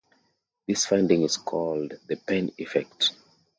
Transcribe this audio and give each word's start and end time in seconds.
This 0.67 0.83
finding 0.85 1.21
is 1.21 1.37
called 1.37 1.99
the 2.07 2.15
Penn 2.15 2.51
effect. 2.57 3.11